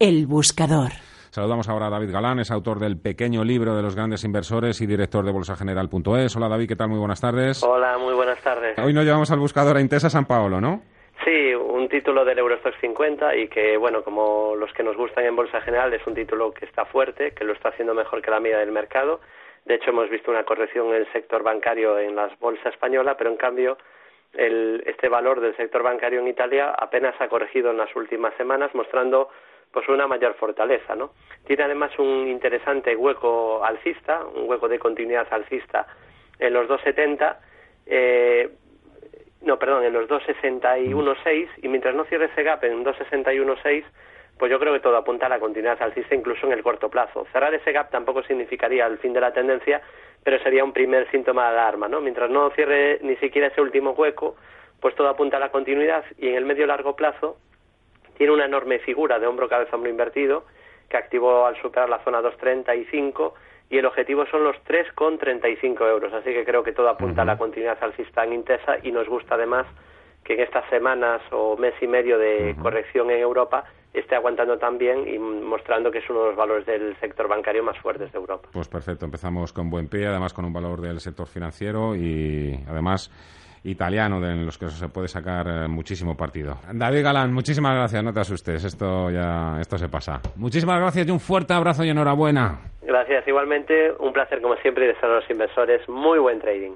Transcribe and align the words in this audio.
El 0.00 0.28
buscador. 0.28 0.92
Saludamos 1.30 1.68
ahora 1.68 1.88
a 1.88 1.90
David 1.90 2.12
Galán, 2.12 2.38
es 2.38 2.52
autor 2.52 2.78
del 2.78 3.00
pequeño 3.00 3.42
libro 3.42 3.74
de 3.74 3.82
los 3.82 3.96
grandes 3.96 4.22
inversores 4.22 4.80
y 4.80 4.86
director 4.86 5.24
de 5.24 5.32
bolsageneral.es. 5.32 6.36
Hola 6.36 6.48
David, 6.48 6.68
¿qué 6.68 6.76
tal? 6.76 6.88
Muy 6.88 7.00
buenas 7.00 7.20
tardes. 7.20 7.64
Hola, 7.64 7.98
muy 7.98 8.14
buenas 8.14 8.40
tardes. 8.40 8.78
Hoy 8.78 8.92
nos 8.92 9.04
llevamos 9.04 9.32
al 9.32 9.40
buscador 9.40 9.76
a 9.76 9.80
Intesa 9.80 10.08
San 10.08 10.24
Paolo, 10.24 10.60
¿no? 10.60 10.82
Sí, 11.24 11.52
un 11.52 11.88
título 11.88 12.24
del 12.24 12.38
Eurostox 12.38 12.78
50 12.80 13.34
y 13.34 13.48
que, 13.48 13.76
bueno, 13.76 14.04
como 14.04 14.54
los 14.54 14.72
que 14.72 14.84
nos 14.84 14.96
gustan 14.96 15.24
en 15.24 15.34
Bolsa 15.34 15.60
General, 15.62 15.92
es 15.92 16.06
un 16.06 16.14
título 16.14 16.52
que 16.52 16.66
está 16.66 16.84
fuerte, 16.84 17.32
que 17.32 17.42
lo 17.42 17.54
está 17.54 17.70
haciendo 17.70 17.92
mejor 17.92 18.22
que 18.22 18.30
la 18.30 18.38
media 18.38 18.58
del 18.58 18.70
mercado. 18.70 19.20
De 19.64 19.74
hecho, 19.74 19.90
hemos 19.90 20.08
visto 20.10 20.30
una 20.30 20.44
corrección 20.44 20.90
en 20.90 20.94
el 20.94 21.12
sector 21.12 21.42
bancario 21.42 21.98
en 21.98 22.14
las 22.14 22.38
bolsas 22.38 22.72
española, 22.72 23.16
pero 23.18 23.30
en 23.30 23.36
cambio 23.36 23.78
el, 24.32 24.80
este 24.86 25.08
valor 25.08 25.40
del 25.40 25.56
sector 25.56 25.82
bancario 25.82 26.20
en 26.20 26.28
Italia 26.28 26.70
apenas 26.70 27.20
ha 27.20 27.28
corregido 27.28 27.72
en 27.72 27.78
las 27.78 27.94
últimas 27.96 28.32
semanas, 28.36 28.72
mostrando 28.74 29.28
pues 29.72 29.88
una 29.88 30.06
mayor 30.06 30.34
fortaleza, 30.34 30.94
¿no? 30.94 31.12
Tiene 31.46 31.64
además 31.64 31.98
un 31.98 32.28
interesante 32.28 32.96
hueco 32.96 33.64
alcista, 33.64 34.24
un 34.24 34.48
hueco 34.48 34.68
de 34.68 34.78
continuidad 34.78 35.26
alcista 35.30 35.86
en 36.38 36.52
los 36.52 36.68
270, 36.68 37.40
eh, 37.86 38.50
no, 39.42 39.58
perdón, 39.58 39.84
en 39.84 39.92
los 39.92 40.08
261.6 40.08 41.48
y 41.62 41.68
mientras 41.68 41.94
no 41.94 42.04
cierre 42.04 42.26
ese 42.26 42.42
gap 42.42 42.62
en 42.64 42.84
261.6, 42.84 43.84
pues 44.38 44.50
yo 44.50 44.58
creo 44.58 44.72
que 44.72 44.80
todo 44.80 44.96
apunta 44.96 45.26
a 45.26 45.28
la 45.28 45.40
continuidad 45.40 45.80
alcista 45.82 46.14
incluso 46.14 46.46
en 46.46 46.52
el 46.52 46.62
corto 46.62 46.88
plazo. 46.88 47.26
Cerrar 47.32 47.54
ese 47.54 47.72
gap 47.72 47.90
tampoco 47.90 48.22
significaría 48.22 48.86
el 48.86 48.98
fin 48.98 49.12
de 49.12 49.20
la 49.20 49.32
tendencia, 49.32 49.80
pero 50.22 50.38
sería 50.42 50.64
un 50.64 50.72
primer 50.72 51.10
síntoma 51.10 51.44
de 51.44 51.58
alarma, 51.58 51.88
¿no? 51.88 52.00
Mientras 52.00 52.30
no 52.30 52.50
cierre 52.50 52.98
ni 53.02 53.16
siquiera 53.16 53.48
ese 53.48 53.60
último 53.60 53.92
hueco, 53.92 54.36
pues 54.80 54.94
todo 54.94 55.08
apunta 55.08 55.38
a 55.38 55.40
la 55.40 55.50
continuidad 55.50 56.04
y 56.18 56.28
en 56.28 56.36
el 56.36 56.44
medio 56.44 56.66
largo 56.66 56.94
plazo 56.94 57.38
tiene 58.18 58.32
una 58.32 58.44
enorme 58.44 58.80
figura 58.80 59.18
de 59.18 59.26
hombro 59.26 59.48
cabeza 59.48 59.76
hombro 59.76 59.90
invertido 59.90 60.44
que 60.90 60.96
activó 60.96 61.46
al 61.46 61.56
superar 61.62 61.88
la 61.88 62.02
zona 62.04 62.20
235 62.20 63.34
y 63.70 63.78
el 63.78 63.86
objetivo 63.86 64.26
son 64.26 64.44
los 64.44 64.56
3,35 64.64 65.88
euros. 65.88 66.12
Así 66.12 66.30
que 66.30 66.44
creo 66.44 66.62
que 66.62 66.72
todo 66.72 66.88
apunta 66.88 67.22
a 67.22 67.24
la 67.24 67.38
continuidad 67.38 67.78
alcista 67.80 68.24
en 68.24 68.32
Intesa 68.32 68.78
y 68.82 68.90
nos 68.90 69.08
gusta 69.08 69.34
además 69.34 69.66
que 70.24 70.34
en 70.34 70.40
estas 70.40 70.68
semanas 70.68 71.22
o 71.30 71.56
mes 71.56 71.74
y 71.80 71.86
medio 71.86 72.18
de 72.18 72.56
corrección 72.60 73.10
en 73.10 73.20
Europa 73.20 73.64
esté 73.92 74.14
aguantando 74.14 74.58
también 74.58 75.06
y 75.08 75.18
mostrando 75.18 75.90
que 75.90 75.98
es 75.98 76.10
uno 76.10 76.20
de 76.20 76.26
los 76.28 76.36
valores 76.36 76.66
del 76.66 76.98
sector 77.00 77.28
bancario 77.28 77.62
más 77.62 77.78
fuertes 77.78 78.12
de 78.12 78.18
Europa. 78.18 78.48
Pues 78.52 78.68
perfecto, 78.68 79.04
empezamos 79.04 79.52
con 79.52 79.70
buen 79.70 79.88
pie, 79.88 80.06
además 80.06 80.34
con 80.34 80.44
un 80.44 80.52
valor 80.52 80.80
del 80.80 81.00
sector 81.00 81.26
financiero 81.26 81.94
y 81.94 82.58
además 82.68 83.10
italiano 83.64 84.20
de 84.20 84.34
los 84.36 84.58
que 84.58 84.68
se 84.68 84.88
puede 84.88 85.08
sacar 85.08 85.46
eh, 85.48 85.68
muchísimo 85.68 86.16
partido. 86.16 86.58
David 86.72 87.02
Galán, 87.02 87.32
muchísimas 87.32 87.74
gracias, 87.74 88.02
no 88.02 88.12
te 88.12 88.20
asustes, 88.20 88.64
esto 88.64 89.10
ya 89.10 89.58
esto 89.60 89.78
se 89.78 89.88
pasa. 89.88 90.20
Muchísimas 90.36 90.80
gracias 90.80 91.06
y 91.06 91.10
un 91.10 91.20
fuerte 91.20 91.52
abrazo 91.52 91.84
y 91.84 91.90
enhorabuena. 91.90 92.60
Gracias, 92.82 93.26
igualmente, 93.28 93.92
un 93.98 94.12
placer 94.12 94.40
como 94.40 94.56
siempre 94.56 94.84
y 94.84 94.88
desear 94.88 95.12
a 95.12 95.16
los 95.16 95.30
inversores 95.30 95.86
muy 95.88 96.18
buen 96.18 96.40
trading. 96.40 96.72